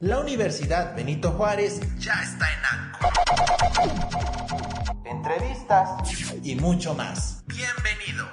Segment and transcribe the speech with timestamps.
[0.00, 3.08] La Universidad Benito Juárez ya está en ANCO.
[5.06, 7.42] Entrevistas y mucho más.
[7.46, 8.26] Bienvenido.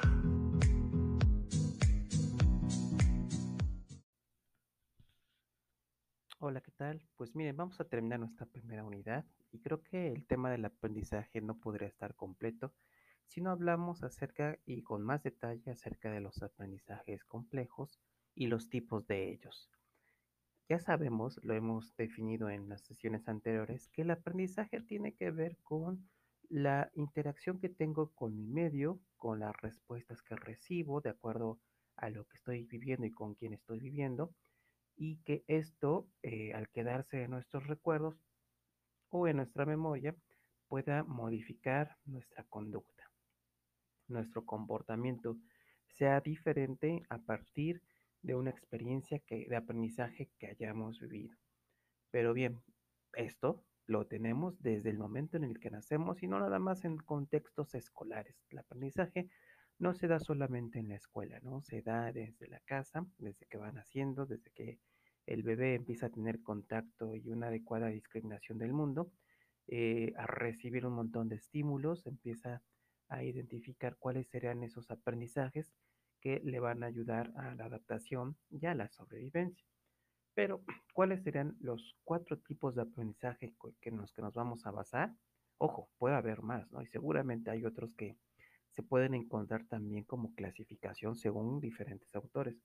[6.40, 7.08] Hola, ¿qué tal?
[7.16, 9.24] Pues miren, vamos a terminar nuestra primera unidad
[9.54, 12.74] y creo que el tema del aprendizaje no podría estar completo
[13.28, 18.02] si no hablamos acerca y con más detalle acerca de los aprendizajes complejos
[18.36, 19.70] y los tipos de ellos.
[20.70, 25.58] Ya sabemos, lo hemos definido en las sesiones anteriores, que el aprendizaje tiene que ver
[25.62, 26.10] con
[26.50, 31.60] la interacción que tengo con mi medio, con las respuestas que recibo de acuerdo
[31.98, 34.34] a lo que estoy viviendo y con quién estoy viviendo,
[34.96, 38.16] y que esto, eh, al quedarse en nuestros recuerdos
[39.10, 40.16] o en nuestra memoria,
[40.70, 43.12] pueda modificar nuestra conducta,
[44.08, 45.38] nuestro comportamiento
[45.88, 47.82] sea diferente a partir
[48.24, 51.38] de una experiencia que, de aprendizaje que hayamos vivido.
[52.10, 52.64] Pero bien,
[53.14, 56.98] esto lo tenemos desde el momento en el que nacemos y no nada más en
[56.98, 58.36] contextos escolares.
[58.50, 59.30] El aprendizaje
[59.78, 61.62] no se da solamente en la escuela, ¿no?
[61.62, 64.80] Se da desde la casa, desde que van naciendo, desde que
[65.26, 69.12] el bebé empieza a tener contacto y una adecuada discriminación del mundo,
[69.68, 72.62] eh, a recibir un montón de estímulos, empieza
[73.08, 75.74] a identificar cuáles serían esos aprendizajes
[76.24, 79.68] que le van a ayudar a la adaptación y a la sobrevivencia.
[80.34, 85.14] Pero, ¿cuáles serían los cuatro tipos de aprendizaje en los que nos vamos a basar?
[85.58, 86.82] Ojo, puede haber más, ¿no?
[86.82, 88.18] Y seguramente hay otros que
[88.72, 92.56] se pueden encontrar también como clasificación según diferentes autores.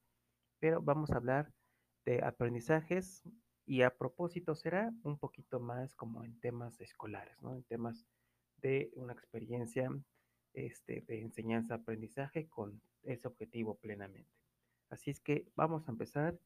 [0.60, 1.52] Pero vamos a hablar
[2.06, 3.22] de aprendizajes
[3.66, 7.56] y a propósito será un poquito más como en temas escolares, ¿no?
[7.56, 8.06] En temas
[8.58, 9.90] de una experiencia
[10.54, 14.30] este, de enseñanza-aprendizaje con ese objetivo plenamente.
[14.90, 16.38] Así es que vamos a empezar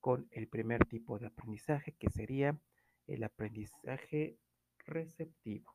[0.00, 2.58] con el primer tipo de aprendizaje que sería
[3.06, 4.38] el aprendizaje
[4.86, 5.74] receptivo.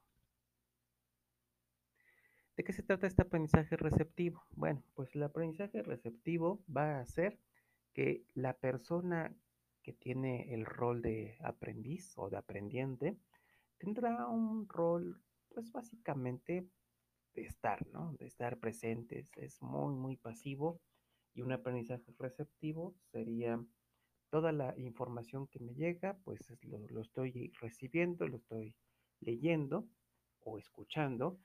[2.56, 4.44] ¿De qué se trata este aprendizaje receptivo?
[4.52, 7.40] Bueno, pues el aprendizaje receptivo va a ser
[7.94, 9.36] que la persona
[9.82, 13.18] que tiene el rol de aprendiz o de aprendiente
[13.80, 16.68] tendrá un rol, pues básicamente
[17.34, 18.14] de estar, ¿no?
[18.20, 19.32] De estar presentes.
[19.36, 20.82] Es muy, muy pasivo
[21.34, 23.64] y un aprendizaje receptivo sería
[24.30, 28.76] toda la información que me llega, pues lo, lo estoy recibiendo, lo estoy
[29.20, 29.88] leyendo
[30.42, 31.40] o escuchando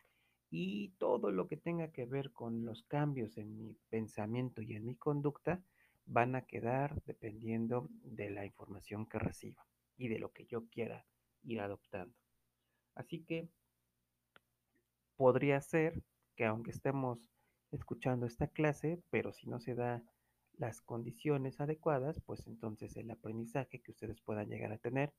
[0.50, 4.86] y todo lo que tenga que ver con los cambios en mi pensamiento y en
[4.86, 5.62] mi conducta,
[6.06, 9.66] van a quedar dependiendo de la información que reciba
[9.98, 11.04] y de lo que yo quiera
[11.42, 12.16] ir adoptando.
[12.94, 13.48] Así que
[15.18, 16.04] podría ser
[16.36, 17.28] que aunque estemos
[17.72, 20.02] escuchando esta clase, pero si no se da
[20.56, 25.12] las condiciones adecuadas, pues entonces el aprendizaje que ustedes puedan llegar a tener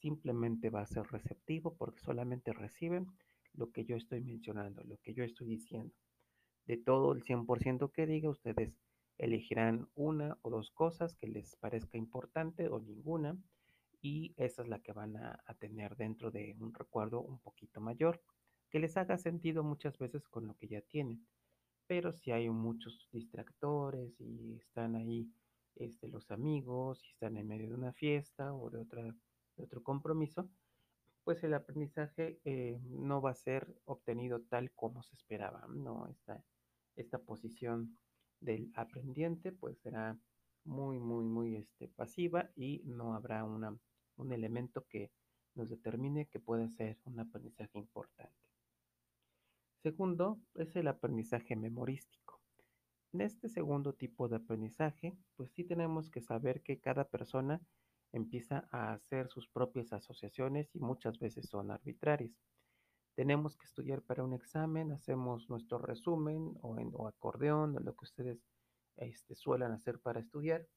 [0.00, 3.06] simplemente va a ser receptivo porque solamente reciben
[3.54, 5.94] lo que yo estoy mencionando, lo que yo estoy diciendo.
[6.66, 8.74] De todo el 100% que diga, ustedes
[9.16, 13.38] elegirán una o dos cosas que les parezca importante o ninguna
[14.02, 18.20] y esa es la que van a, tener dentro de un recuerdo un poquito mayor
[18.70, 21.26] que les haga sentido muchas veces con lo que ya tienen.
[21.86, 25.30] Pero si hay muchos distractores y están ahí
[25.76, 29.82] este, los amigos y están en medio de una fiesta o de, otra, de otro
[29.82, 30.48] compromiso,
[31.22, 36.08] pues el aprendizaje eh, no va a ser obtenido tal como se esperaba, ¿no?
[36.08, 36.42] Esta,
[36.96, 37.98] esta posición
[38.40, 40.18] del aprendiente pues será
[40.64, 43.76] muy, muy, muy este, pasiva y no habrá una,
[44.16, 45.10] un elemento que
[45.54, 48.45] nos determine que puede ser un aprendizaje importante.
[49.82, 52.40] Segundo es el aprendizaje memorístico.
[53.12, 57.60] En este segundo tipo de aprendizaje, pues sí tenemos que saber que cada persona
[58.12, 62.32] empieza a hacer sus propias asociaciones y muchas veces son arbitrarias
[63.16, 68.04] tenemos que estudiar para un examen, hacemos nuestro resumen o, en, acordeón o lo que
[68.04, 68.38] ustedes
[68.98, 70.68] este, suelen hacer para estudiar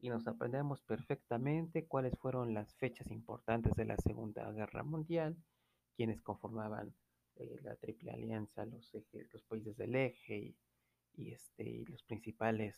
[0.00, 5.34] y nos aprendemos perfectamente cuáles fueron las fechas importantes de la Segunda Guerra Mundial,
[5.96, 6.94] quienes conformaban
[7.38, 8.92] eh, la Triple Alianza, los,
[9.32, 10.54] los países del eje
[11.14, 12.76] y, este, y los principales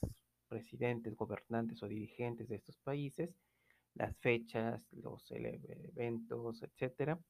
[0.48, 3.34] presidentes, gobernantes o dirigentes de estos países,
[3.94, 7.20] las fechas, los eventos, etcétera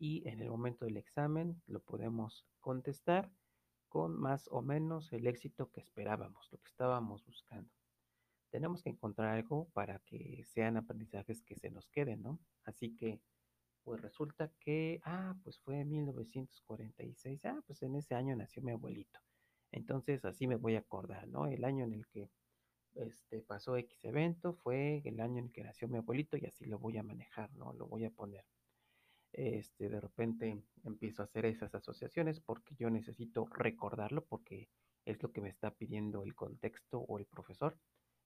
[0.00, 3.30] y en el momento del examen lo podemos contestar
[3.90, 7.70] con más o menos el éxito que esperábamos, lo que estábamos buscando.
[8.50, 12.40] Tenemos que encontrar algo para que sean aprendizajes que se nos queden, ¿no?
[12.64, 13.20] Así que,
[13.82, 18.72] pues resulta que, ah, pues fue en 1946, ah, pues en ese año nació mi
[18.72, 19.20] abuelito.
[19.72, 21.46] Entonces así me voy a acordar, ¿no?
[21.46, 22.30] El año en el que
[22.94, 26.78] este, pasó X evento, fue el año en que nació mi abuelito y así lo
[26.78, 27.72] voy a manejar, ¿no?
[27.72, 28.44] Lo voy a poner.
[29.32, 34.68] Este, de repente empiezo a hacer esas asociaciones porque yo necesito recordarlo porque
[35.04, 37.78] es lo que me está pidiendo el contexto o el profesor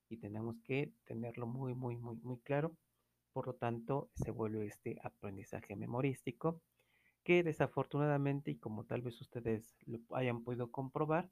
[0.08, 2.76] y tenemos que tenerlo muy, muy, muy, muy claro.
[3.34, 6.62] Por lo tanto, se vuelve este aprendizaje memorístico
[7.24, 11.28] que desafortunadamente y como tal vez ustedes lo hayan podido comprobar,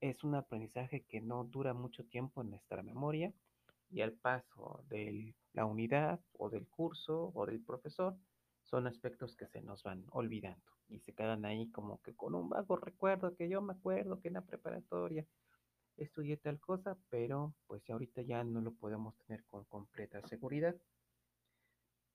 [0.00, 3.32] es un aprendizaje que no dura mucho tiempo en nuestra memoria
[3.90, 8.16] y al paso de la unidad o del curso o del profesor
[8.64, 12.48] son aspectos que se nos van olvidando y se quedan ahí como que con un
[12.48, 15.24] vago recuerdo que yo me acuerdo que en la preparatoria
[15.96, 20.74] estudié tal cosa, pero pues ahorita ya no lo podemos tener con completa seguridad.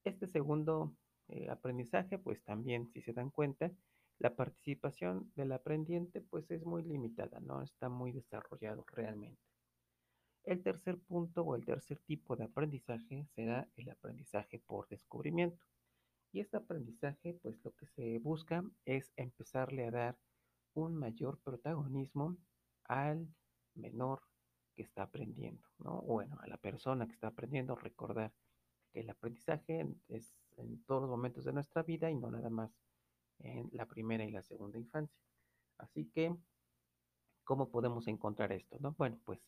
[0.05, 0.95] Este segundo
[1.29, 3.71] eh, aprendizaje, pues también si se dan cuenta,
[4.19, 9.41] la participación del aprendiente pues es muy limitada, no está muy desarrollado realmente.
[10.43, 15.65] El tercer punto o el tercer tipo de aprendizaje será el aprendizaje por descubrimiento.
[16.31, 20.19] Y este aprendizaje pues lo que se busca es empezarle a dar
[20.75, 22.37] un mayor protagonismo
[22.83, 23.27] al
[23.73, 24.21] menor
[24.75, 26.01] que está aprendiendo, ¿no?
[26.01, 28.31] Bueno, a la persona que está aprendiendo, recordar
[28.95, 32.71] el aprendizaje es en todos los momentos de nuestra vida y no nada más
[33.39, 35.21] en la primera y la segunda infancia.
[35.77, 36.33] Así que,
[37.43, 38.77] ¿cómo podemos encontrar esto?
[38.79, 38.93] No?
[38.97, 39.39] Bueno, pues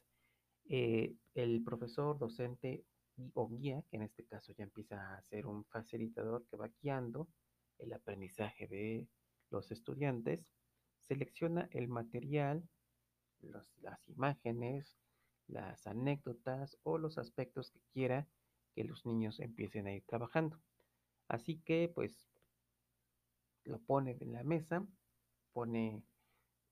[0.66, 2.86] eh, el profesor, docente
[3.34, 7.30] o guía, que en este caso ya empieza a ser un facilitador que va guiando
[7.80, 9.08] el aprendizaje de
[9.50, 10.46] los estudiantes,
[11.00, 12.68] selecciona el material,
[13.40, 14.98] las imágenes,
[15.48, 18.28] las anécdotas o los aspectos que quiera
[18.78, 20.62] que los niños empiecen a ir trabajando.
[21.28, 22.30] Así que pues
[23.64, 24.86] lo pone en la mesa,
[25.52, 26.04] pone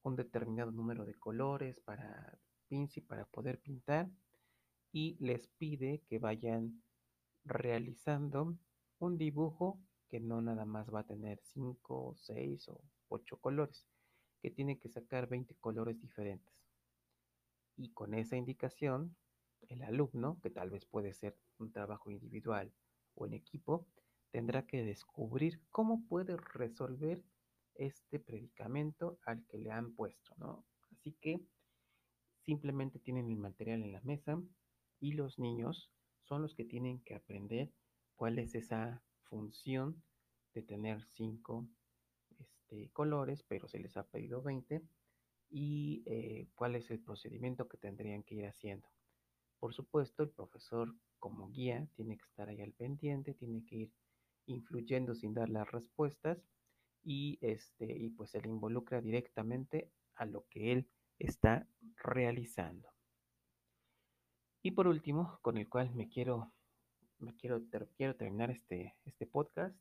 [0.04, 2.38] un determinado número de colores para
[2.68, 4.07] pinci para poder pintar
[4.92, 6.84] y les pide que vayan
[7.44, 8.56] realizando
[9.00, 13.88] un dibujo que no nada más va a tener 5, 6 o 8 colores,
[14.44, 16.54] que tiene que sacar 20 colores diferentes.
[17.78, 19.16] Y con esa indicación,
[19.70, 22.74] el alumno, que tal vez puede ser un trabajo individual
[23.16, 23.88] o en equipo,
[24.32, 27.24] tendrá que descubrir cómo puede resolver
[27.76, 30.66] este predicamento al que le han puesto, ¿no?
[30.92, 31.40] Así que
[32.42, 34.42] simplemente tienen el material en la mesa
[35.00, 35.92] y los niños
[36.24, 37.72] son los que tienen que aprender
[38.16, 40.04] cuál es esa función
[40.54, 41.68] de tener cinco
[42.40, 44.82] este, colores, pero se les ha pedido 20
[45.50, 48.88] y eh, cuál es el procedimiento que tendrían que ir haciendo.
[49.66, 53.92] Por supuesto, el profesor como guía tiene que estar ahí al pendiente, tiene que ir
[54.46, 56.38] influyendo sin dar las respuestas
[57.02, 62.94] y, este, y pues se le involucra directamente a lo que él está realizando.
[64.62, 66.54] Y por último, con el cual me quiero,
[67.18, 67.60] me quiero,
[67.98, 69.76] quiero terminar este, este podcast,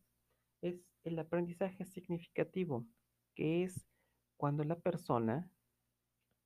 [0.63, 2.87] es el aprendizaje significativo,
[3.35, 3.87] que es
[4.39, 5.51] cuando la persona,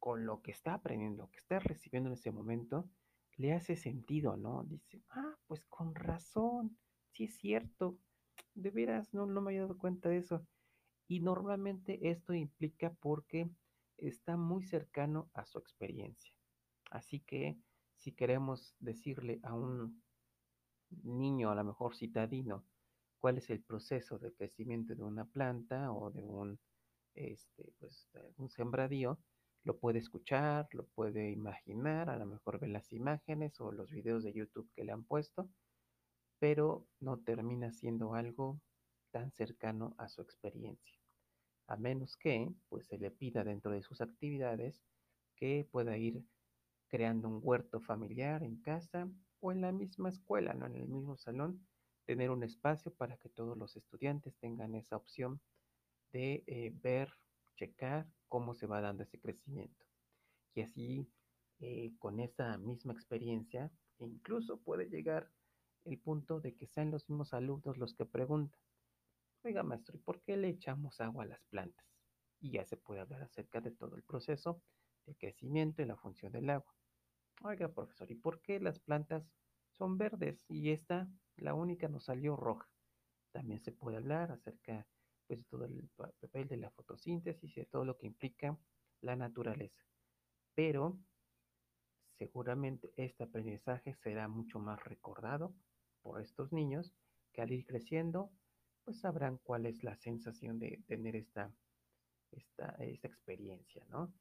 [0.00, 2.90] con lo que está aprendiendo, que está recibiendo en ese momento,
[3.38, 4.64] le hace sentido, ¿no?
[4.64, 6.76] Dice, ah, pues con razón,
[7.12, 7.98] sí es cierto,
[8.54, 10.46] de veras, no, no me había dado cuenta de eso.
[11.06, 13.48] Y normalmente esto implica porque
[13.96, 16.34] está muy cercano a su experiencia.
[16.90, 17.56] Así que
[17.96, 20.02] si queremos decirle a un
[21.02, 22.66] niño, a lo mejor citadino,
[23.18, 26.58] cuál es el proceso de crecimiento de una planta o de un,
[27.14, 29.18] este, pues, un sembradío,
[29.64, 34.24] lo puede escuchar, lo puede imaginar, a lo mejor ve las imágenes o los videos
[34.24, 35.50] de YouTube que le han puesto
[36.38, 38.60] pero no termina siendo algo
[39.10, 40.98] tan cercano a su experiencia,
[41.66, 44.82] a menos que pues se le pida dentro de sus actividades
[45.36, 46.24] que pueda ir
[46.88, 49.08] creando un huerto familiar en casa
[49.40, 50.66] o en la misma escuela, ¿no?
[50.66, 51.66] en el mismo salón,
[52.06, 55.40] tener un espacio para que todos los estudiantes tengan esa opción
[56.12, 57.12] de eh, ver,
[57.58, 59.84] checar cómo se va dando ese crecimiento.
[60.54, 61.10] Y así,
[61.58, 65.30] eh, con esa misma experiencia, incluso puede llegar
[65.84, 68.60] el punto de que sean los mismos alumnos los que preguntan,
[69.42, 71.86] oiga maestro, ¿y por qué le echamos agua a las plantas?
[72.40, 74.62] Y ya se puede hablar acerca de todo el proceso
[75.06, 76.74] de crecimiento y la función del agua.
[77.42, 79.32] Oiga profesor, ¿y por qué las plantas
[79.72, 82.68] son verdes y esta, la única, nos salió roja?
[83.32, 84.86] También se puede hablar acerca
[85.28, 85.88] pues, todo el
[86.20, 88.58] papel de la fotosíntesis y de todo lo que implica
[89.02, 89.84] la naturaleza.
[90.54, 90.98] Pero
[92.16, 95.54] seguramente este aprendizaje será mucho más recordado
[96.02, 96.94] por estos niños
[97.32, 98.32] que al ir creciendo,
[98.84, 101.52] pues sabrán cuál es la sensación de tener esta,
[102.32, 104.12] esta, experiencia, ¿no?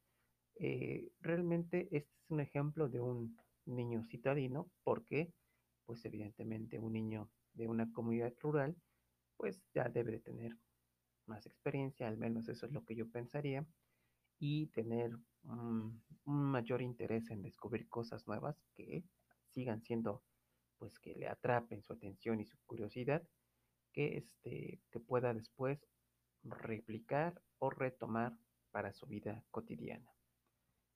[0.56, 5.32] Eh, realmente este es un ejemplo de un niño citadino, porque
[5.86, 8.76] pues evidentemente un niño de una comunidad rural
[9.38, 10.58] pues ya debe de tener
[11.28, 13.66] más experiencia, al menos eso es lo que yo pensaría,
[14.40, 15.12] y tener
[15.44, 19.04] un mayor interés en descubrir cosas nuevas que
[19.54, 20.24] sigan siendo,
[20.78, 23.28] pues que le atrapen su atención y su curiosidad,
[23.94, 25.80] que, este, que pueda después
[26.44, 28.38] replicar o retomar
[28.72, 30.14] para su vida cotidiana.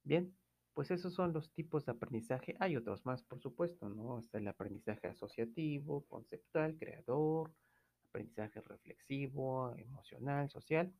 [0.03, 0.35] Bien,
[0.73, 2.55] pues esos son los tipos de aprendizaje.
[2.59, 4.19] Hay otros más, por supuesto, ¿no?
[4.19, 7.53] Está el aprendizaje asociativo, conceptual, creador,
[8.11, 10.93] aprendizaje reflexivo, emocional, social,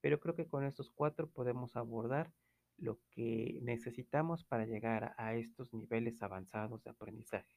[0.00, 2.32] pero creo que con estos cuatro podemos abordar
[2.76, 7.56] lo que necesitamos para llegar a estos niveles avanzados de aprendizaje.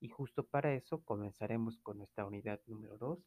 [0.00, 3.18] Y justo para eso comenzaremos con nuestra unidad número 2,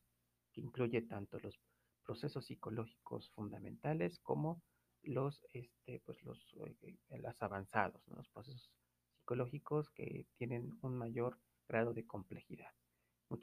[0.53, 1.59] que incluye tanto los
[2.03, 4.61] procesos psicológicos fundamentales como
[5.01, 6.97] los, este, pues los, eh,
[7.39, 8.71] avanzados, los procesos
[9.17, 12.71] psicológicos que tienen un mayor grado de complejidad.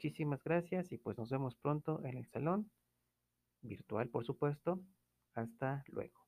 [0.03, 2.69] Muchísimas gracias y pues nos vemos pronto en el salón,
[3.61, 4.81] virtual por supuesto.
[5.33, 6.27] Hasta luego.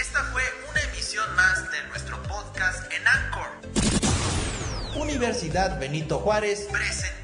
[0.00, 3.48] Esta fue una emisión más de nuestro podcast en Anchor.
[5.02, 7.17] Universidad Benito Juárez presentó.